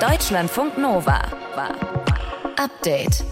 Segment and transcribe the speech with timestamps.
[0.00, 1.20] Deutschlandfunk Nova.
[2.56, 3.22] Update.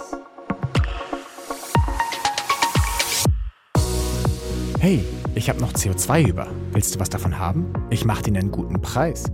[4.78, 5.03] Hey,
[5.35, 6.46] ich habe noch CO2 über.
[6.72, 7.72] Willst du was davon haben?
[7.88, 9.24] Ich mache dir einen guten Preis.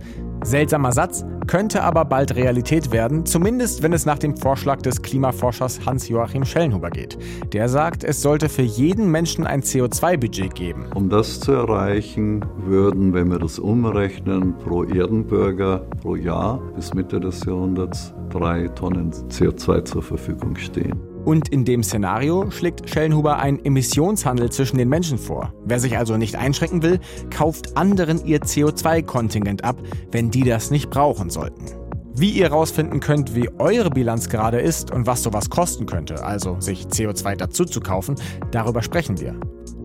[0.45, 5.83] Seltsamer Satz, könnte aber bald Realität werden, zumindest wenn es nach dem Vorschlag des Klimaforschers
[5.85, 7.17] Hans-Joachim Schellenhuber geht.
[7.51, 10.85] Der sagt, es sollte für jeden Menschen ein CO2-Budget geben.
[10.93, 17.19] Um das zu erreichen, würden, wenn wir das umrechnen, pro Erdenbürger pro Jahr bis Mitte
[17.19, 21.14] des Jahrhunderts drei Tonnen CO2 zur Verfügung stehen.
[21.25, 25.53] Und in dem Szenario schlägt Schellenhuber einen Emissionshandel zwischen den Menschen vor.
[25.65, 26.99] Wer sich also nicht einschränken will,
[27.31, 29.77] kauft anderen ihr CO2-Kontingent ab,
[30.11, 31.65] wenn die das nicht brauchen sollten.
[32.15, 36.57] Wie ihr herausfinden könnt, wie eure Bilanz gerade ist und was sowas kosten könnte, also
[36.59, 38.15] sich CO2 dazu zu kaufen,
[38.51, 39.35] darüber sprechen wir.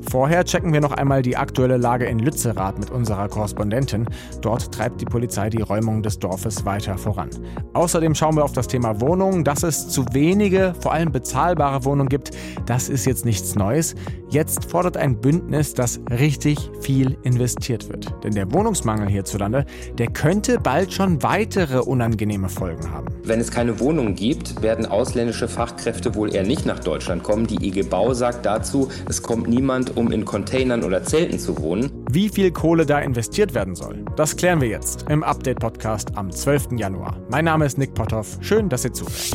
[0.08, 4.06] Vorher checken wir noch einmal die aktuelle Lage in Lützerath mit unserer Korrespondentin.
[4.40, 7.30] Dort treibt die Polizei die Räumung des Dorfes weiter voran.
[7.74, 9.44] Außerdem schauen wir auf das Thema Wohnungen.
[9.44, 12.30] Dass es zu wenige, vor allem bezahlbare Wohnungen gibt,
[12.66, 13.94] das ist jetzt nichts Neues.
[14.30, 18.12] Jetzt fordert ein Bündnis, dass richtig viel investiert wird.
[18.22, 19.66] Denn der Wohnungsmangel hierzulande,
[19.98, 23.06] der könnte bald schon weitere unangenehme Folgen haben.
[23.24, 27.46] Wenn es keine Wohnungen gibt, werden ausländische Fachkräfte wohl eher nicht nach Deutschland kommen.
[27.46, 31.90] Die IG Bau sagt dazu, es kommt niemand, um in Containern oder Zelten zu wohnen.
[32.10, 36.72] Wie viel Kohle da investiert werden soll, das klären wir jetzt im Update-Podcast am 12.
[36.72, 37.16] Januar.
[37.30, 38.38] Mein Name ist Nick Potthoff.
[38.40, 39.30] Schön, dass ihr zuhört.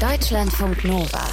[0.00, 1.24] Deutschlandfunk Nova.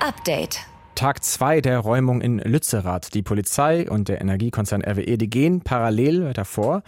[0.00, 0.60] Update.
[0.94, 3.14] Tag 2 der Räumung in Lützerath.
[3.14, 6.82] Die Polizei und der Energiekonzern RWE, die gehen parallel weiter vor.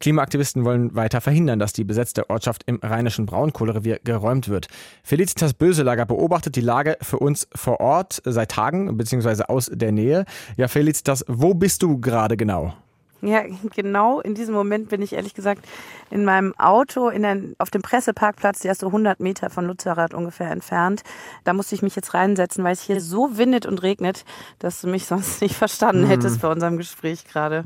[0.00, 4.68] Klimaaktivisten wollen weiter verhindern, dass die besetzte Ortschaft im rheinischen Braunkohlerevier geräumt wird.
[5.02, 10.24] Felicitas Böselager beobachtet die Lage für uns vor Ort seit Tagen, beziehungsweise aus der Nähe.
[10.56, 12.74] Ja, Felicitas, wo bist du gerade genau?
[13.20, 13.42] Ja,
[13.74, 15.66] genau in diesem Moment bin ich ehrlich gesagt
[16.10, 20.14] in meinem Auto in der, auf dem Presseparkplatz, der ist so 100 Meter von Lutzerat
[20.14, 21.02] ungefähr entfernt.
[21.42, 24.24] Da musste ich mich jetzt reinsetzen, weil es hier so windet und regnet,
[24.60, 26.10] dass du mich sonst nicht verstanden hm.
[26.10, 27.64] hättest bei unserem Gespräch gerade.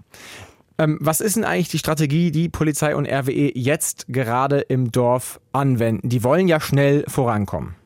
[0.82, 5.40] Ähm, was ist denn eigentlich die Strategie, die Polizei und RWE jetzt gerade im Dorf
[5.52, 6.08] anwenden?
[6.08, 7.76] Die wollen ja schnell vorankommen.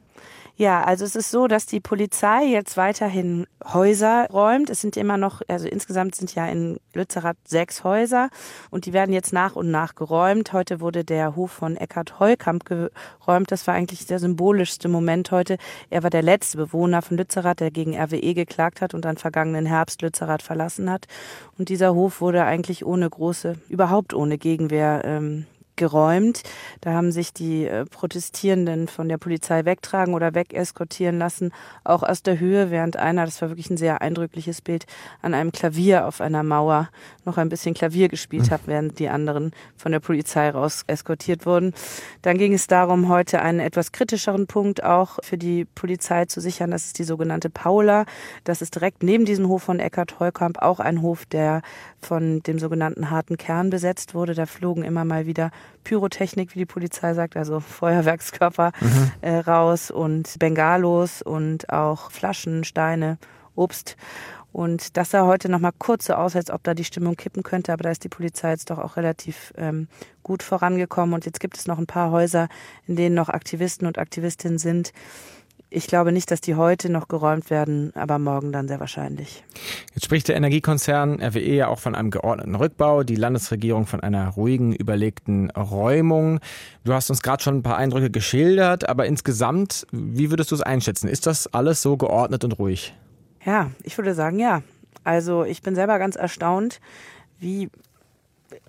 [0.58, 4.70] Ja, also es ist so, dass die Polizei jetzt weiterhin Häuser räumt.
[4.70, 8.30] Es sind immer noch, also insgesamt sind ja in Lützerath sechs Häuser
[8.70, 10.54] und die werden jetzt nach und nach geräumt.
[10.54, 13.52] Heute wurde der Hof von Eckhard Heukamp geräumt.
[13.52, 15.58] Das war eigentlich der symbolischste Moment heute.
[15.90, 19.66] Er war der letzte Bewohner von Lützerath, der gegen RWE geklagt hat und dann vergangenen
[19.66, 21.04] Herbst Lützerath verlassen hat.
[21.58, 25.44] Und dieser Hof wurde eigentlich ohne große, überhaupt ohne Gegenwehr ähm,
[25.76, 26.42] geräumt.
[26.80, 31.52] Da haben sich die äh, Protestierenden von der Polizei wegtragen oder wegeskortieren lassen,
[31.84, 34.86] auch aus der Höhe, während einer, das war wirklich ein sehr eindrückliches Bild,
[35.22, 36.88] an einem Klavier auf einer Mauer
[37.24, 41.74] noch ein bisschen Klavier gespielt hat, während die anderen von der Polizei raus eskortiert wurden.
[42.22, 46.70] Dann ging es darum, heute einen etwas kritischeren Punkt auch für die Polizei zu sichern.
[46.70, 48.04] Das ist die sogenannte Paula.
[48.44, 51.62] Das ist direkt neben diesem Hof von Eckhard Heukamp auch ein Hof, der
[52.06, 54.34] von dem sogenannten harten Kern besetzt wurde.
[54.34, 55.50] Da flogen immer mal wieder
[55.84, 59.10] Pyrotechnik, wie die Polizei sagt, also Feuerwerkskörper mhm.
[59.20, 63.18] äh, raus und Bengalos und auch Flaschen, Steine,
[63.54, 63.96] Obst.
[64.52, 67.74] Und das sah heute nochmal kurz so aus, als ob da die Stimmung kippen könnte,
[67.74, 69.86] aber da ist die Polizei jetzt doch auch relativ ähm,
[70.22, 71.14] gut vorangekommen.
[71.14, 72.48] Und jetzt gibt es noch ein paar Häuser,
[72.86, 74.94] in denen noch Aktivisten und Aktivistinnen sind.
[75.68, 79.42] Ich glaube nicht, dass die heute noch geräumt werden, aber morgen dann sehr wahrscheinlich.
[79.94, 84.28] Jetzt spricht der Energiekonzern RWE ja auch von einem geordneten Rückbau, die Landesregierung von einer
[84.28, 86.38] ruhigen, überlegten Räumung.
[86.84, 90.62] Du hast uns gerade schon ein paar Eindrücke geschildert, aber insgesamt, wie würdest du es
[90.62, 91.08] einschätzen?
[91.08, 92.94] Ist das alles so geordnet und ruhig?
[93.44, 94.62] Ja, ich würde sagen, ja.
[95.02, 96.80] Also ich bin selber ganz erstaunt,
[97.40, 97.70] wie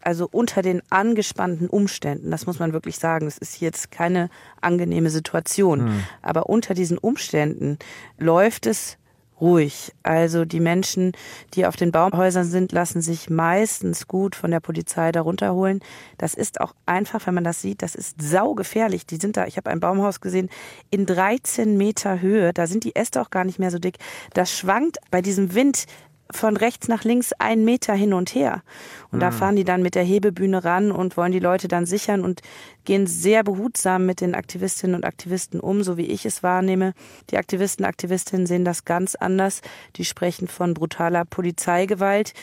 [0.02, 4.30] also unter den angespannten Umständen, das muss man wirklich sagen, es ist jetzt keine
[4.62, 6.04] angenehme Situation, mhm.
[6.22, 7.78] aber unter diesen Umständen
[8.18, 8.98] läuft es
[9.40, 9.94] ruhig.
[10.04, 11.12] Also die Menschen,
[11.54, 15.82] die auf den Baumhäusern sind, lassen sich meistens gut von der Polizei darunter holen.
[16.18, 19.06] Das ist auch einfach, wenn man das sieht, das ist saugefährlich.
[19.06, 20.50] Die sind da, ich habe ein Baumhaus gesehen,
[20.90, 23.98] in 13 Meter Höhe, da sind die Äste auch gar nicht mehr so dick.
[24.34, 25.86] Das schwankt bei diesem Wind
[26.32, 28.64] von rechts nach links einen Meter hin und her.
[29.12, 29.22] Und mhm.
[29.22, 32.42] da fahren die dann mit der Hebebühne ran und wollen die Leute dann sichern und
[32.86, 36.94] gehen sehr behutsam mit den Aktivistinnen und Aktivisten um, so wie ich es wahrnehme.
[37.30, 39.62] Die Aktivisten, Aktivistinnen sehen das ganz anders.
[39.96, 42.34] Die sprechen von brutaler Polizeigewalt,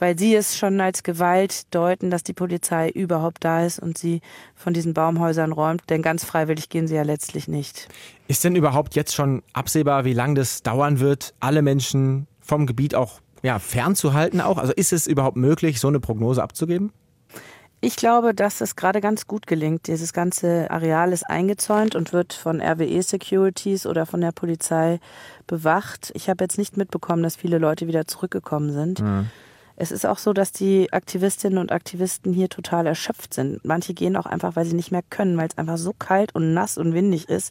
[0.00, 4.22] weil sie es schon als Gewalt deuten, dass die Polizei überhaupt da ist und sie
[4.56, 5.82] von diesen Baumhäusern räumt.
[5.90, 7.88] Denn ganz freiwillig gehen sie ja letztlich nicht.
[8.26, 12.94] Ist denn überhaupt jetzt schon absehbar, wie lange das dauern wird, alle Menschen vom Gebiet
[12.94, 14.58] auch ja, fernzuhalten auch?
[14.58, 16.92] Also ist es überhaupt möglich, so eine Prognose abzugeben?
[17.82, 19.86] Ich glaube, dass es gerade ganz gut gelingt.
[19.86, 25.00] Dieses ganze Areal ist eingezäunt und wird von RWE Securities oder von der Polizei
[25.46, 26.12] bewacht.
[26.14, 29.00] Ich habe jetzt nicht mitbekommen, dass viele Leute wieder zurückgekommen sind.
[29.00, 29.30] Mhm.
[29.76, 33.64] Es ist auch so, dass die Aktivistinnen und Aktivisten hier total erschöpft sind.
[33.64, 36.52] Manche gehen auch einfach, weil sie nicht mehr können, weil es einfach so kalt und
[36.52, 37.50] nass und windig ist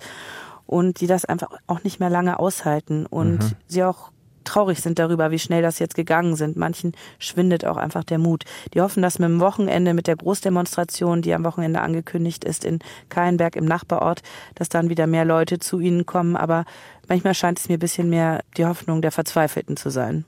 [0.67, 3.51] und die das einfach auch nicht mehr lange aushalten und mhm.
[3.65, 4.11] sie auch
[4.43, 6.57] traurig sind darüber, wie schnell das jetzt gegangen sind.
[6.57, 8.43] Manchen schwindet auch einfach der Mut.
[8.73, 12.79] Die hoffen, dass mit dem Wochenende, mit der Großdemonstration, die am Wochenende angekündigt ist in
[13.09, 14.21] Keilenberg im Nachbarort,
[14.55, 16.35] dass dann wieder mehr Leute zu ihnen kommen.
[16.35, 16.65] Aber
[17.07, 20.25] manchmal scheint es mir ein bisschen mehr die Hoffnung der Verzweifelten zu sein.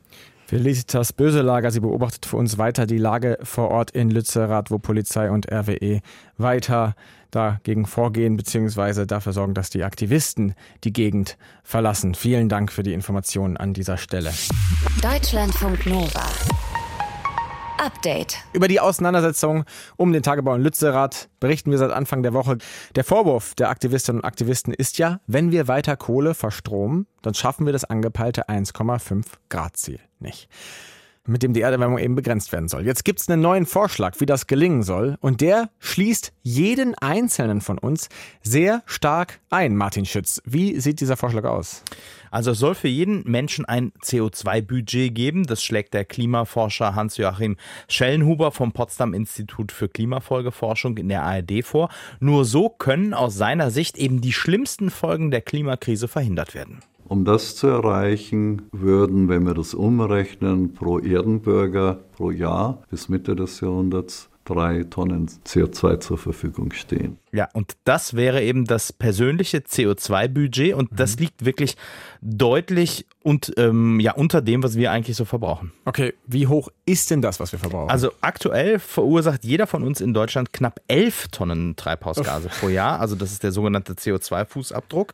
[0.51, 5.31] Felicitas Böselager, sie beobachtet für uns weiter die Lage vor Ort in Lützerath, wo Polizei
[5.31, 6.01] und RWE
[6.36, 6.94] weiter
[7.31, 9.06] dagegen vorgehen bzw.
[9.06, 10.53] dafür sorgen, dass die Aktivisten
[10.83, 12.15] die Gegend verlassen.
[12.15, 14.33] Vielen Dank für die Informationen an dieser Stelle.
[15.01, 16.25] Deutschlandfunk Nova.
[17.77, 18.36] Update.
[18.51, 19.63] Über die Auseinandersetzung
[19.95, 22.57] um den Tagebau in Lützerath berichten wir seit Anfang der Woche.
[22.98, 27.65] Der Vorwurf der Aktivistinnen und Aktivisten ist ja, wenn wir weiter Kohle verstromen, dann schaffen
[27.65, 30.50] wir das angepeilte 1,5 Grad Ziel nicht
[31.27, 32.85] mit dem die Erderwärmung eben begrenzt werden soll.
[32.85, 37.62] Jetzt gibt es einen neuen Vorschlag, wie das gelingen soll, und der schließt jeden einzelnen
[37.62, 38.09] von uns
[38.41, 39.75] sehr stark ein.
[39.75, 41.83] Martin Schütz, wie sieht dieser Vorschlag aus?
[42.31, 45.45] Also es soll für jeden Menschen ein CO2-Budget geben.
[45.45, 47.57] Das schlägt der Klimaforscher Hans-Joachim
[47.88, 51.89] Schellenhuber vom Potsdam Institut für Klimafolgeforschung in der ARD vor.
[52.19, 56.79] Nur so können aus seiner Sicht eben die schlimmsten Folgen der Klimakrise verhindert werden.
[57.12, 63.36] Um das zu erreichen, würden, wenn wir das umrechnen, pro Erdenbürger pro Jahr bis Mitte
[63.36, 67.18] des Jahrhunderts drei Tonnen CO2 zur Verfügung stehen.
[67.34, 70.96] Ja, und das wäre eben das persönliche CO2-Budget und mhm.
[70.96, 71.75] das liegt wirklich
[72.22, 75.74] deutlich und ähm, ja unter dem, was wir eigentlich so verbrauchen.
[75.84, 77.90] Okay, wie hoch ist denn das, was wir verbrauchen?
[77.90, 82.58] Also aktuell verursacht jeder von uns in Deutschland knapp elf Tonnen Treibhausgase Uff.
[82.62, 83.02] pro Jahr.
[83.02, 85.10] Also das ist der sogenannte CO2-Fußabdruck.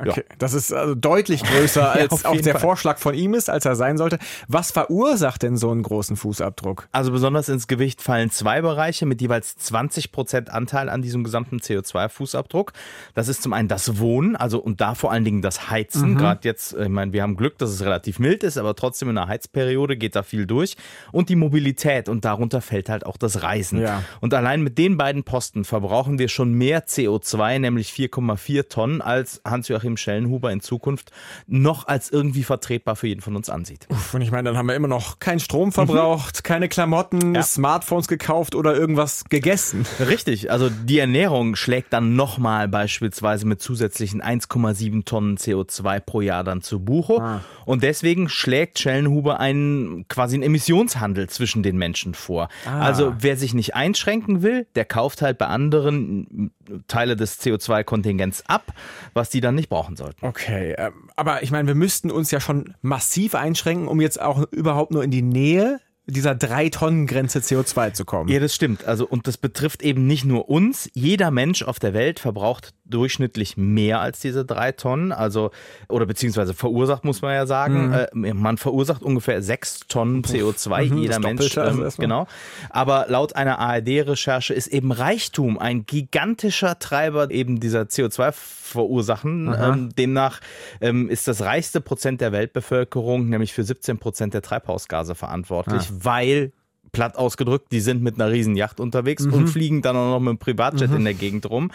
[0.00, 0.36] Okay, ja.
[0.38, 2.60] das ist also deutlich größer, als ja, auch der Fall.
[2.60, 4.18] Vorschlag von ihm ist, als er sein sollte.
[4.46, 6.88] Was verursacht denn so einen großen Fußabdruck?
[6.92, 11.58] Also besonders ins Gewicht fallen zwei Bereiche mit jeweils 20 Prozent Anteil an diesem gesamten
[11.58, 12.72] CO2-Fußabdruck.
[13.14, 16.12] Das ist zum einen das Wohnen, also und da vor allen Dingen das Heizen.
[16.12, 16.18] Mhm.
[16.18, 19.16] Gerade jetzt, ich meine, wir haben Glück, dass es relativ mild ist, aber trotzdem in
[19.16, 20.76] der Heizperiode geht da viel durch.
[21.12, 23.80] Und die Mobilität und darunter fällt halt auch das Reisen.
[23.80, 24.02] Ja.
[24.20, 29.40] Und allein mit den beiden Posten verbrauchen wir schon mehr CO2, nämlich 4,4 Tonnen, als
[29.44, 31.10] Hans-Joachim Joachim Schellenhuber in Zukunft
[31.46, 33.86] noch als irgendwie vertretbar für jeden von uns ansieht.
[33.88, 36.42] Uff, und ich meine, dann haben wir immer noch keinen Strom verbraucht, mhm.
[36.42, 37.42] keine Klamotten, ja.
[37.42, 39.86] Smartphones gekauft oder irgendwas gegessen.
[40.00, 46.44] Richtig, also die Ernährung schlägt dann nochmal beispielsweise mit zusätzlichen 1,7 Tonnen CO2 pro Jahr
[46.44, 47.20] dann zu Buche.
[47.20, 47.40] Ah.
[47.64, 52.48] Und deswegen schlägt Schellenhuber einen quasi einen Emissionshandel zwischen den Menschen vor.
[52.66, 52.80] Ah.
[52.80, 56.52] Also wer sich nicht einschränken will, der kauft halt bei anderen
[56.86, 58.72] Teile des CO2-Kontingents ab,
[59.14, 60.24] was die dann nicht brauchen sollten.
[60.24, 64.44] Okay, ähm, aber ich meine, wir müssten uns ja schon massiv einschränken, um jetzt auch
[64.50, 68.30] überhaupt nur in die Nähe dieser drei Tonnen Grenze CO2 zu kommen.
[68.30, 68.86] Ja, das stimmt.
[68.86, 70.90] Also und das betrifft eben nicht nur uns.
[70.94, 75.50] Jeder Mensch auf der Welt verbraucht durchschnittlich mehr als diese drei Tonnen, also
[75.88, 77.88] oder beziehungsweise verursacht muss man ja sagen.
[78.12, 78.24] Mhm.
[78.24, 81.56] Äh, man verursacht ungefähr sechs Tonnen CO2 mhm, jeder Mensch.
[81.56, 82.26] Ähm, also genau.
[82.70, 89.54] Aber laut einer ARD-Recherche ist eben Reichtum ein gigantischer Treiber eben dieser CO2-Verursachen.
[89.58, 90.40] Ähm, demnach
[90.80, 95.94] ähm, ist das reichste Prozent der Weltbevölkerung, nämlich für 17 Prozent der Treibhausgase verantwortlich, ah.
[96.02, 96.52] weil
[96.92, 99.32] platt ausgedrückt, die sind mit einer riesen Yacht unterwegs mhm.
[99.32, 100.96] und fliegen dann auch noch mit einem Privatjet mhm.
[100.96, 101.70] in der Gegend rum.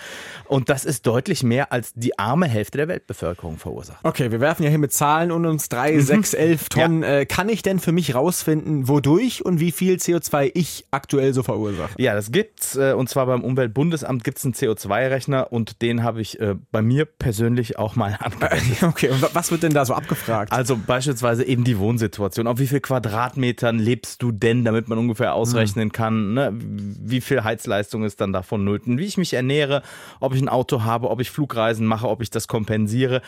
[0.46, 4.00] Und das ist deutlich mehr als die arme Hälfte der Weltbevölkerung verursacht.
[4.04, 6.02] Okay, wir werfen ja hier mit Zahlen und uns drei, mhm.
[6.02, 7.04] sechs, elf Tonnen.
[7.04, 7.20] Ja.
[7.20, 11.44] Äh, kann ich denn für mich rausfinden, wodurch und wie viel CO2 ich aktuell so
[11.44, 11.94] verursache?
[11.98, 12.76] Ja, das gibt's.
[12.76, 16.82] Äh, und zwar beim Umweltbundesamt gibt es einen CO2-Rechner und den habe ich äh, bei
[16.82, 18.84] mir persönlich auch mal angewendet.
[18.84, 20.52] Okay, und was wird denn da so abgefragt?
[20.52, 22.48] Also beispielsweise eben die Wohnsituation.
[22.48, 27.44] Auf wie viel Quadratmetern lebst du denn, damit man ungefähr ausrechnen kann, ne, wie viel
[27.44, 29.84] Heizleistung ist dann davon nötig, wie ich mich ernähre,
[30.20, 33.22] ob ich ein Auto habe, ob ich Flugreisen mache, ob ich das kompensiere.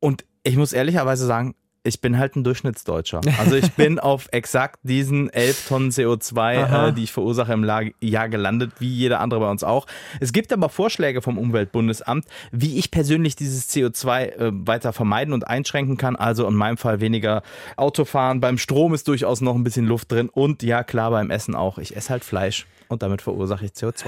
[0.00, 3.22] Und ich muss ehrlicherweise sagen, ich bin halt ein Durchschnittsdeutscher.
[3.38, 7.64] Also ich bin auf exakt diesen 11 Tonnen CO2, äh, die ich verursache im
[8.00, 9.86] Jahr gelandet, wie jeder andere bei uns auch.
[10.20, 15.46] Es gibt aber Vorschläge vom Umweltbundesamt, wie ich persönlich dieses CO2 äh, weiter vermeiden und
[15.46, 16.16] einschränken kann.
[16.16, 17.42] Also in meinem Fall weniger
[17.76, 18.40] Autofahren.
[18.40, 21.78] Beim Strom ist durchaus noch ein bisschen Luft drin und ja klar beim Essen auch.
[21.78, 24.06] Ich esse halt Fleisch und damit verursache ich CO2.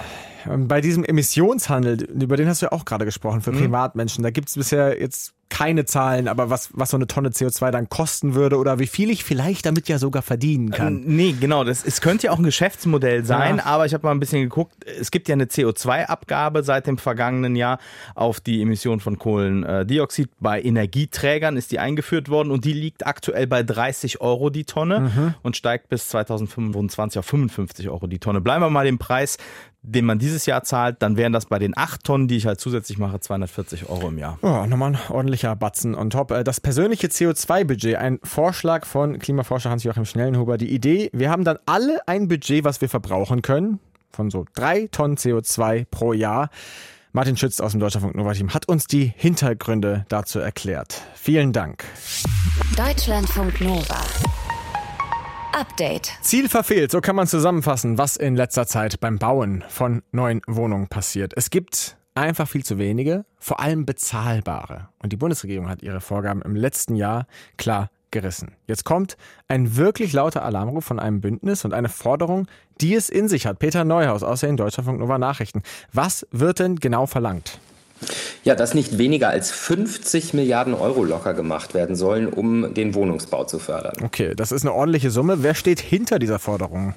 [0.67, 3.61] Bei diesem Emissionshandel, über den hast du ja auch gerade gesprochen, für mhm.
[3.61, 7.71] Privatmenschen, da gibt es bisher jetzt keine Zahlen, aber was, was so eine Tonne CO2
[7.71, 11.03] dann kosten würde oder wie viel ich vielleicht damit ja sogar verdienen kann.
[11.03, 11.63] Ähm, nee, genau.
[11.63, 13.67] Das, es könnte ja auch ein Geschäftsmodell sein, ja.
[13.67, 14.73] aber ich habe mal ein bisschen geguckt.
[14.99, 17.79] Es gibt ja eine CO2-Abgabe seit dem vergangenen Jahr
[18.15, 20.31] auf die Emission von Kohlendioxid.
[20.41, 25.01] Bei Energieträgern ist die eingeführt worden und die liegt aktuell bei 30 Euro die Tonne
[25.01, 25.35] mhm.
[25.43, 28.41] und steigt bis 2025 auf 55 Euro die Tonne.
[28.41, 29.37] Bleiben wir mal dem Preis
[29.83, 32.61] den man dieses Jahr zahlt, dann wären das bei den 8 Tonnen, die ich halt
[32.61, 34.39] zusätzlich mache, 240 Euro im Jahr.
[34.43, 36.31] Oh, nochmal ein ordentlicher Batzen on top.
[36.31, 40.57] Äh, das persönliche CO2-Budget, ein Vorschlag von Klimaforscher Hans-Joachim Schnellenhuber.
[40.57, 43.81] Die Idee, wir haben dann alle ein Budget, was wir verbrauchen können,
[44.13, 46.49] von so 3 Tonnen CO2 pro Jahr.
[47.15, 51.03] Martin Schütz aus dem Deutschlandfunk Nova Team hat uns die Hintergründe dazu erklärt.
[51.15, 51.85] Vielen Dank.
[52.77, 54.01] Deutschlandfunk Nova.
[55.53, 56.13] Update.
[56.23, 60.89] Ziel verfehlt, so kann man zusammenfassen, was in letzter Zeit beim Bauen von neuen Wohnungen
[60.89, 61.33] passiert.
[61.37, 64.89] Es gibt einfach viel zu wenige, vor allem bezahlbare.
[64.99, 68.55] Und die Bundesregierung hat ihre Vorgaben im letzten Jahr klar gerissen.
[68.67, 69.17] Jetzt kommt
[69.49, 72.47] ein wirklich lauter Alarmruf von einem Bündnis und eine Forderung,
[72.81, 73.59] die es in sich hat.
[73.59, 75.63] Peter Neuhaus aus den Deutschlandfunk Nova Nachrichten.
[75.93, 77.59] Was wird denn genau verlangt?
[78.45, 83.45] Ja, dass nicht weniger als 50 Milliarden Euro locker gemacht werden sollen, um den Wohnungsbau
[83.45, 83.95] zu fördern.
[84.05, 85.43] Okay, das ist eine ordentliche Summe.
[85.43, 86.95] Wer steht hinter dieser Forderung?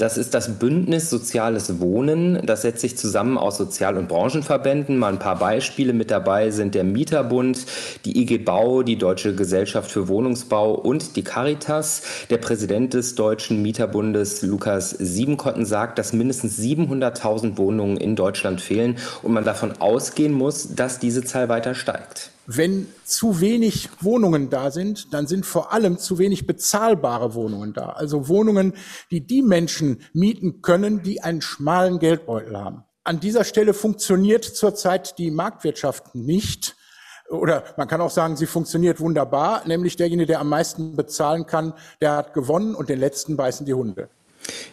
[0.00, 2.40] Das ist das Bündnis Soziales Wohnen.
[2.46, 4.96] Das setzt sich zusammen aus Sozial- und Branchenverbänden.
[4.96, 7.66] Mal ein paar Beispiele mit dabei sind der Mieterbund,
[8.06, 12.00] die IG Bau, die Deutsche Gesellschaft für Wohnungsbau und die Caritas.
[12.30, 18.96] Der Präsident des Deutschen Mieterbundes, Lukas Siebenkotten, sagt, dass mindestens 700.000 Wohnungen in Deutschland fehlen
[19.22, 22.29] und man davon ausgehen muss, dass diese Zahl weiter steigt.
[22.52, 27.90] Wenn zu wenig Wohnungen da sind, dann sind vor allem zu wenig bezahlbare Wohnungen da.
[27.90, 28.74] Also Wohnungen,
[29.12, 32.82] die die Menschen mieten können, die einen schmalen Geldbeutel haben.
[33.04, 36.74] An dieser Stelle funktioniert zurzeit die Marktwirtschaft nicht.
[37.28, 41.72] Oder man kann auch sagen, sie funktioniert wunderbar, nämlich derjenige, der am meisten bezahlen kann,
[42.00, 44.10] der hat gewonnen und den letzten beißen die Hunde.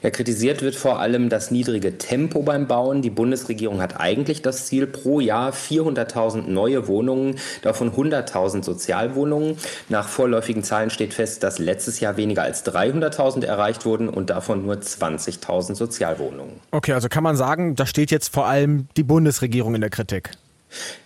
[0.03, 3.01] Ja, kritisiert wird vor allem das niedrige Tempo beim Bauen.
[3.01, 9.57] Die Bundesregierung hat eigentlich das Ziel, pro Jahr 400.000 neue Wohnungen, davon 100.000 Sozialwohnungen.
[9.89, 14.65] Nach vorläufigen Zahlen steht fest, dass letztes Jahr weniger als 300.000 erreicht wurden und davon
[14.65, 16.53] nur 20.000 Sozialwohnungen.
[16.71, 20.31] Okay, also kann man sagen, da steht jetzt vor allem die Bundesregierung in der Kritik.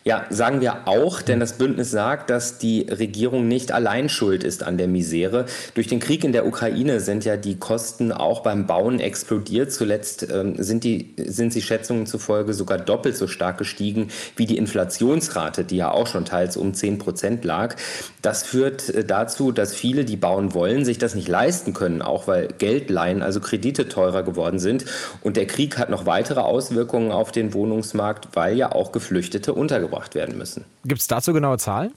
[0.03, 4.63] Ja, sagen wir auch, denn das Bündnis sagt, dass die Regierung nicht allein schuld ist
[4.63, 5.45] an der Misere.
[5.75, 9.71] Durch den Krieg in der Ukraine sind ja die Kosten auch beim Bauen explodiert.
[9.71, 14.57] Zuletzt ähm, sind, die, sind sie Schätzungen zufolge sogar doppelt so stark gestiegen wie die
[14.57, 17.75] Inflationsrate, die ja auch schon teils um 10 Prozent lag.
[18.23, 22.25] Das führt äh, dazu, dass viele, die bauen wollen, sich das nicht leisten können, auch
[22.25, 24.85] weil Geldleihen, also Kredite teurer geworden sind.
[25.21, 30.15] Und der Krieg hat noch weitere Auswirkungen auf den Wohnungsmarkt, weil ja auch Geflüchtete untergebracht
[30.15, 30.65] werden müssen.
[30.85, 31.93] Gibt es dazu genaue Zahlen?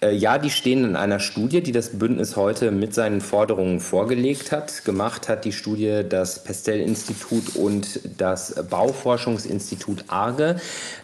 [0.00, 4.52] Äh, ja, die stehen in einer Studie, die das Bündnis heute mit seinen Forderungen vorgelegt
[4.52, 4.84] hat.
[4.84, 10.56] Gemacht hat die Studie das Pestel-Institut und das Bauforschungsinstitut Arge.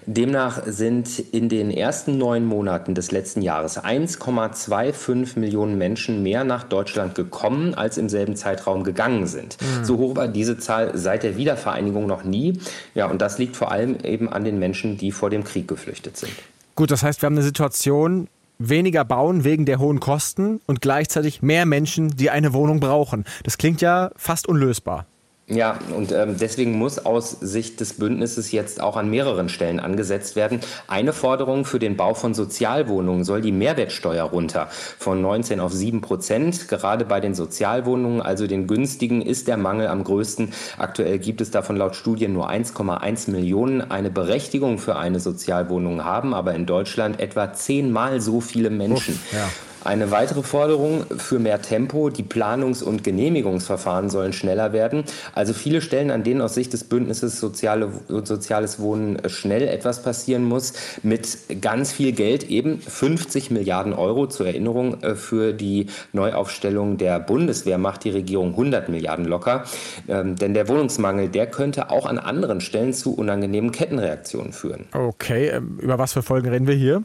[0.06, 6.64] Demnach sind in den ersten neun Monaten des letzten Jahres 1,25 Millionen Menschen mehr nach
[6.64, 9.56] Deutschland gekommen, als im selben Zeitraum gegangen sind.
[9.60, 9.84] Mhm.
[9.84, 12.58] So hoch war diese Zahl seit der Wiedervereinigung noch nie.
[12.94, 16.16] Ja, und das liegt vor allem eben an den Menschen, die vor dem Krieg geflüchtet
[16.16, 16.32] sind.
[16.74, 18.28] Gut, das heißt, wir haben eine Situation,
[18.68, 23.24] weniger bauen wegen der hohen Kosten und gleichzeitig mehr Menschen, die eine Wohnung brauchen.
[23.44, 25.06] Das klingt ja fast unlösbar.
[25.48, 30.36] Ja, und ähm, deswegen muss aus Sicht des Bündnisses jetzt auch an mehreren Stellen angesetzt
[30.36, 30.60] werden.
[30.86, 34.68] Eine Forderung für den Bau von Sozialwohnungen soll die Mehrwertsteuer runter
[34.98, 36.68] von 19 auf 7 Prozent.
[36.68, 40.52] Gerade bei den Sozialwohnungen, also den günstigen, ist der Mangel am größten.
[40.78, 43.90] Aktuell gibt es davon laut Studien nur 1,1 Millionen.
[43.90, 49.14] Eine Berechtigung für eine Sozialwohnung haben aber in Deutschland etwa zehnmal so viele Menschen.
[49.14, 49.48] Uff, ja.
[49.84, 55.04] Eine weitere Forderung für mehr Tempo, die Planungs- und Genehmigungsverfahren sollen schneller werden.
[55.34, 60.44] Also viele Stellen, an denen aus Sicht des Bündnisses Soziale, Soziales Wohnen schnell etwas passieren
[60.44, 66.96] muss, mit ganz viel Geld, eben 50 Milliarden Euro zur Erinnerung äh, für die Neuaufstellung
[66.96, 69.64] der Bundeswehr macht die Regierung 100 Milliarden locker.
[70.08, 74.86] Ähm, denn der Wohnungsmangel, der könnte auch an anderen Stellen zu unangenehmen Kettenreaktionen führen.
[74.92, 77.02] Okay, ähm, über was für Folgen reden wir hier?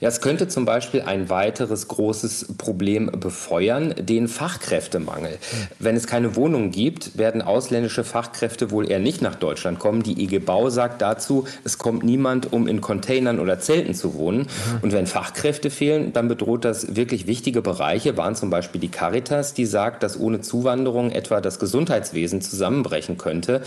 [0.00, 5.38] Ja, es könnte zum Beispiel ein weiteres großes Problem befeuern, den Fachkräftemangel.
[5.78, 10.02] Wenn es keine Wohnungen gibt, werden ausländische Fachkräfte wohl eher nicht nach Deutschland kommen.
[10.02, 14.48] Die IG Bau sagt dazu, es kommt niemand, um in Containern oder Zelten zu wohnen.
[14.82, 19.54] Und wenn Fachkräfte fehlen, dann bedroht das wirklich wichtige Bereiche, waren zum Beispiel die Caritas,
[19.54, 23.62] die sagt, dass ohne Zuwanderung etwa das Gesundheitswesen zusammenbrechen könnte.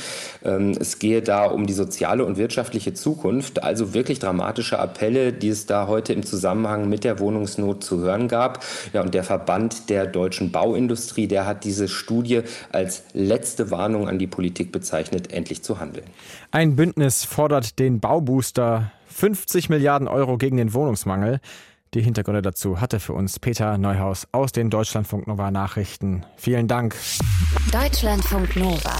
[0.45, 5.49] Ähm, es gehe da um die soziale und wirtschaftliche Zukunft, also wirklich dramatische Appelle, die
[5.49, 8.65] es da da heute im Zusammenhang mit der Wohnungsnot zu hören gab.
[8.91, 14.19] Ja, und der Verband der deutschen Bauindustrie, der hat diese Studie als letzte Warnung an
[14.19, 16.05] die Politik bezeichnet, endlich zu handeln.
[16.51, 21.39] Ein Bündnis fordert den Baubooster 50 Milliarden Euro gegen den Wohnungsmangel.
[21.93, 26.25] Die Hintergründe dazu hatte für uns Peter Neuhaus aus den Deutschlandfunk Nova Nachrichten.
[26.35, 26.95] Vielen Dank.
[27.71, 28.95] Deutschlandfunk Nova.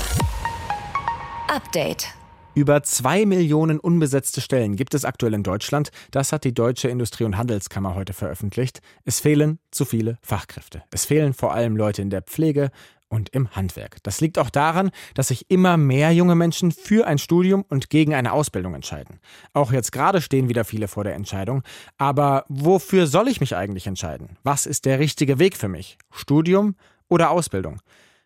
[1.47, 2.18] Update.
[2.59, 5.91] Über zwei Millionen unbesetzte Stellen gibt es aktuell in Deutschland.
[6.11, 8.81] Das hat die Deutsche Industrie- und Handelskammer heute veröffentlicht.
[9.05, 10.83] Es fehlen zu viele Fachkräfte.
[10.91, 12.71] Es fehlen vor allem Leute in der Pflege,
[13.07, 14.03] und im Handwerk.
[14.03, 18.13] Das liegt auch daran, dass sich immer mehr junge Menschen für ein Studium und gegen
[18.13, 19.19] eine Ausbildung entscheiden.
[19.53, 21.63] Auch jetzt gerade stehen wieder viele vor der Entscheidung.
[21.97, 24.37] Aber wofür soll ich mich eigentlich entscheiden?
[24.43, 25.97] Was ist der richtige Weg für mich?
[26.11, 26.75] Studium
[27.07, 27.81] oder Ausbildung?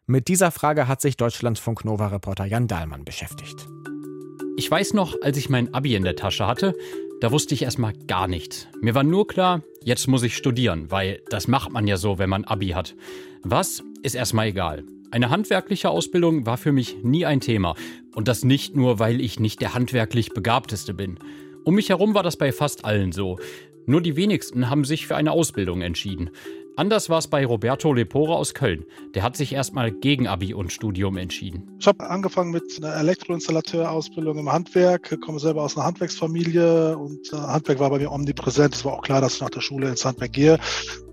[0.05, 3.65] Mit dieser Frage hat sich Deutschlandfunk Nova-Reporter Jan Dahlmann beschäftigt.
[4.55, 6.75] Ich weiß noch, als ich mein Abi in der Tasche hatte,
[7.21, 8.67] da wusste ich erstmal gar nichts.
[8.81, 12.29] Mir war nur klar, jetzt muss ich studieren, weil das macht man ja so, wenn
[12.29, 12.95] man Abi hat.
[13.41, 14.83] Was ist erstmal egal.
[15.09, 17.75] Eine handwerkliche Ausbildung war für mich nie ein Thema.
[18.13, 21.17] Und das nicht nur, weil ich nicht der handwerklich Begabteste bin.
[21.63, 23.39] Um mich herum war das bei fast allen so.
[23.87, 26.29] Nur die wenigsten haben sich für eine Ausbildung entschieden.
[26.75, 28.85] Anders war es bei Roberto Lepore aus Köln.
[29.13, 31.69] Der hat sich erstmal gegen Abi und Studium entschieden.
[31.79, 37.35] Ich habe angefangen mit einer Elektroinstallateurausbildung im Handwerk, komme selber aus einer Handwerksfamilie und äh,
[37.35, 38.73] Handwerk war bei mir omnipräsent.
[38.73, 40.57] Es war auch klar, dass ich nach der Schule ins Handwerk gehe.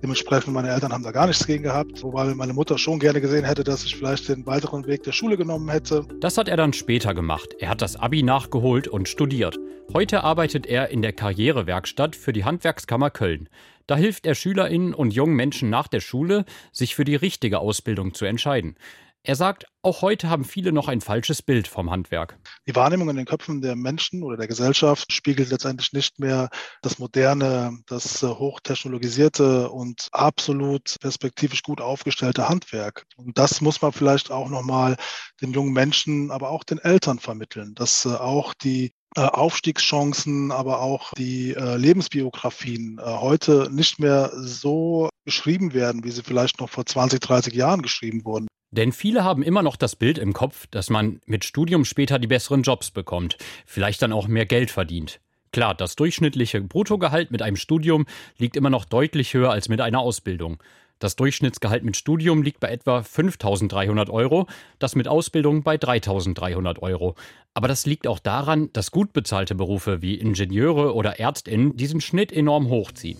[0.02, 3.44] Dementsprechend meine Eltern haben da gar nichts gegen gehabt, wobei meine Mutter schon gerne gesehen
[3.44, 6.06] hätte, dass ich vielleicht den weiteren Weg der Schule genommen hätte.
[6.20, 7.54] Das hat er dann später gemacht.
[7.58, 9.58] Er hat das Abi nachgeholt und studiert.
[9.92, 13.48] Heute arbeitet er in der Karrierewerkstatt für die Handwerkskammer Köln.
[13.90, 18.14] Da hilft er SchülerInnen und jungen Menschen nach der Schule, sich für die richtige Ausbildung
[18.14, 18.76] zu entscheiden.
[19.24, 22.38] Er sagt, auch heute haben viele noch ein falsches Bild vom Handwerk.
[22.68, 26.50] Die Wahrnehmung in den Köpfen der Menschen oder der Gesellschaft spiegelt letztendlich nicht mehr
[26.82, 33.06] das moderne, das äh, hochtechnologisierte und absolut perspektivisch gut aufgestellte Handwerk.
[33.16, 34.98] Und das muss man vielleicht auch nochmal
[35.42, 41.12] den jungen Menschen, aber auch den Eltern vermitteln, dass äh, auch die Aufstiegschancen, aber auch
[41.14, 46.86] die äh, Lebensbiografien äh, heute nicht mehr so geschrieben werden, wie sie vielleicht noch vor
[46.86, 48.46] 20, 30 Jahren geschrieben wurden.
[48.70, 52.28] Denn viele haben immer noch das Bild im Kopf, dass man mit Studium später die
[52.28, 55.20] besseren Jobs bekommt, vielleicht dann auch mehr Geld verdient.
[55.52, 58.06] Klar, das durchschnittliche Bruttogehalt mit einem Studium
[58.38, 60.62] liegt immer noch deutlich höher als mit einer Ausbildung.
[61.00, 64.46] Das Durchschnittsgehalt mit Studium liegt bei etwa 5.300 Euro,
[64.78, 67.14] das mit Ausbildung bei 3.300 Euro.
[67.54, 72.32] Aber das liegt auch daran, dass gut bezahlte Berufe wie Ingenieure oder Ärztinnen diesen Schnitt
[72.32, 73.18] enorm hochziehen.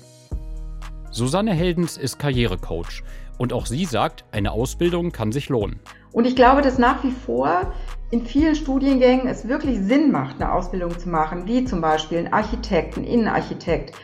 [1.11, 3.03] Susanne Heldens ist Karrierecoach
[3.39, 5.81] und auch sie sagt, eine Ausbildung kann sich lohnen.
[6.13, 7.73] Und ich glaube, dass nach wie vor
[8.11, 12.33] in vielen Studiengängen es wirklich Sinn macht, eine Ausbildung zu machen, wie zum Beispiel ein
[12.33, 13.95] Architekt, ein Innenarchitekt.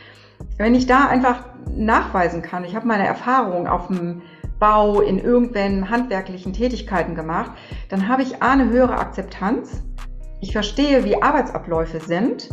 [0.57, 1.45] Wenn ich da einfach
[1.75, 4.21] nachweisen kann, ich habe meine Erfahrung auf dem
[4.59, 7.51] Bau in irgendwelchen handwerklichen Tätigkeiten gemacht,
[7.89, 9.83] dann habe ich A, eine höhere Akzeptanz.
[10.41, 12.49] Ich verstehe, wie Arbeitsabläufe sind.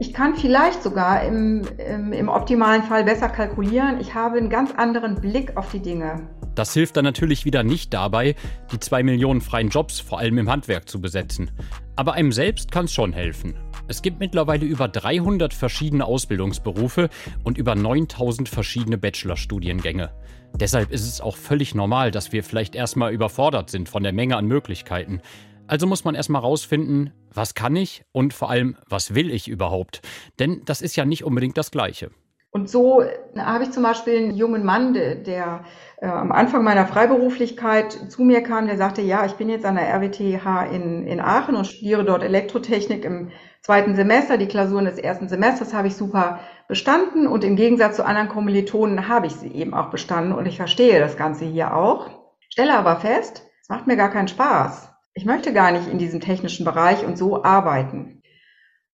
[0.00, 4.00] Ich kann vielleicht sogar im, im, im, optimalen Fall besser kalkulieren.
[4.00, 6.28] Ich habe einen ganz anderen Blick auf die Dinge.
[6.54, 8.36] Das hilft dann natürlich wieder nicht dabei,
[8.72, 11.50] die zwei Millionen freien Jobs vor allem im Handwerk zu besetzen.
[11.96, 13.54] Aber einem selbst kann es schon helfen.
[13.90, 17.08] Es gibt mittlerweile über 300 verschiedene Ausbildungsberufe
[17.42, 20.10] und über 9000 verschiedene Bachelorstudiengänge.
[20.54, 24.36] Deshalb ist es auch völlig normal, dass wir vielleicht erstmal überfordert sind von der Menge
[24.36, 25.22] an Möglichkeiten.
[25.66, 30.02] Also muss man erstmal rausfinden, was kann ich und vor allem, was will ich überhaupt?
[30.38, 32.10] Denn das ist ja nicht unbedingt das Gleiche.
[32.50, 33.02] Und so
[33.36, 35.64] habe ich zum Beispiel einen jungen Mann, der, der
[35.98, 39.76] äh, am Anfang meiner Freiberuflichkeit zu mir kam, der sagte, ja, ich bin jetzt an
[39.76, 43.30] der RWTH in, in Aachen und studiere dort Elektrotechnik im
[43.68, 44.38] zweiten Semester.
[44.38, 49.08] Die Klausuren des ersten Semesters habe ich super bestanden und im Gegensatz zu anderen Kommilitonen
[49.08, 52.08] habe ich sie eben auch bestanden und ich verstehe das Ganze hier auch.
[52.48, 54.88] Stelle aber fest, es macht mir gar keinen Spaß.
[55.12, 58.22] Ich möchte gar nicht in diesem technischen Bereich und so arbeiten.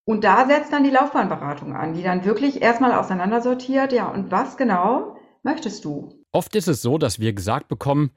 [0.05, 4.57] Und da setzt dann die Laufbahnberatung an, die dann wirklich erstmal auseinandersortiert, ja, und was
[4.57, 6.19] genau möchtest du?
[6.33, 8.11] Oft ist es so, dass wir gesagt bekommen,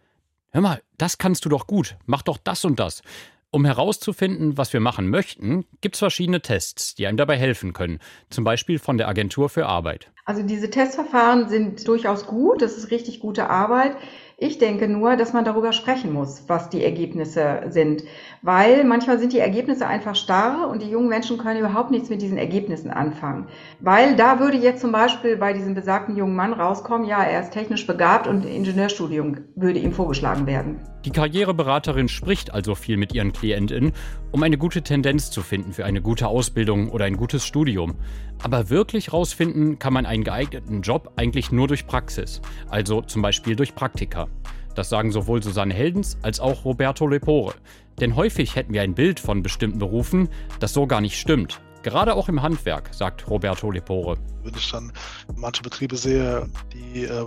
[0.49, 3.03] hör mal, das kannst du doch gut, mach doch das und das.
[3.49, 7.99] Um herauszufinden, was wir machen möchten, gibt es verschiedene Tests, die einem dabei helfen können,
[8.29, 10.11] zum Beispiel von der Agentur für Arbeit.
[10.25, 13.95] Also diese Testverfahren sind durchaus gut, das ist richtig gute Arbeit.
[14.37, 18.03] Ich denke nur, dass man darüber sprechen muss, was die Ergebnisse sind,
[18.41, 22.21] weil manchmal sind die Ergebnisse einfach starr und die jungen Menschen können überhaupt nichts mit
[22.21, 23.47] diesen Ergebnissen anfangen.
[23.79, 27.53] Weil da würde jetzt zum Beispiel bei diesem besagten jungen Mann rauskommen, ja, er ist
[27.53, 30.81] technisch begabt und Ingenieurstudium würde ihm vorgeschlagen werden.
[31.07, 33.93] Die Karriereberaterin spricht also viel mit ihren KlientInnen,
[34.33, 37.95] um eine gute Tendenz zu finden für eine gute Ausbildung oder ein gutes Studium.
[38.43, 43.55] Aber wirklich rausfinden kann man einen geeigneten Job eigentlich nur durch Praxis, also zum Beispiel
[43.55, 44.27] durch Praktika.
[44.75, 47.55] Das sagen sowohl Susanne Heldens als auch Roberto Lepore.
[48.01, 50.27] Denn häufig hätten wir ein Bild von bestimmten Berufen,
[50.59, 51.61] das so gar nicht stimmt.
[51.87, 54.17] Gerade auch im Handwerk, sagt Roberto Lepore.
[54.43, 54.91] Wenn ich dann
[55.37, 57.25] manche Betriebe sehe, die äh,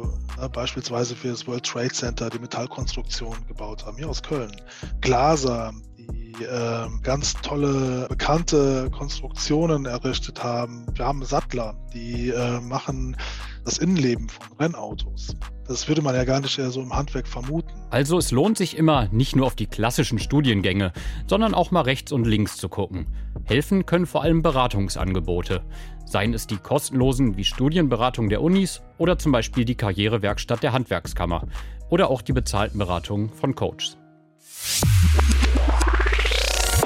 [0.52, 4.54] beispielsweise für das World Trade Center die Metallkonstruktion gebaut haben, hier aus Köln,
[5.00, 5.72] Glaser,
[6.08, 10.86] die äh, ganz tolle, bekannte Konstruktionen errichtet haben.
[10.94, 13.16] Wir haben Sattler, die äh, machen
[13.64, 15.36] das Innenleben von Rennautos.
[15.68, 17.70] Das würde man ja gar nicht so im Handwerk vermuten.
[17.90, 20.92] Also es lohnt sich immer, nicht nur auf die klassischen Studiengänge,
[21.28, 23.06] sondern auch mal rechts und links zu gucken.
[23.44, 25.62] Helfen können vor allem Beratungsangebote.
[26.06, 31.46] Seien es die kostenlosen wie Studienberatung der Unis oder zum Beispiel die Karrierewerkstatt der Handwerkskammer
[31.88, 33.96] oder auch die bezahlten Beratungen von Coaches.